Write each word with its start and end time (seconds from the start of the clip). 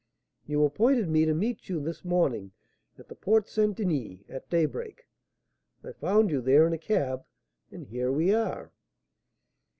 You 0.47 0.65
appointed 0.65 1.09
me 1.09 1.25
to 1.25 1.33
meet 1.35 1.69
you 1.69 1.79
this 1.79 2.03
morning 2.03 2.53
at 2.97 3.07
the 3.07 3.13
Porte 3.13 3.47
St. 3.47 3.77
Denis, 3.77 4.21
at 4.27 4.49
daybreak; 4.49 5.07
I 5.83 5.91
found 5.91 6.31
you 6.31 6.41
there 6.41 6.65
in 6.65 6.73
a 6.73 6.79
cab, 6.79 7.23
and 7.69 7.85
here 7.85 8.11
we 8.11 8.33
are." 8.33 8.71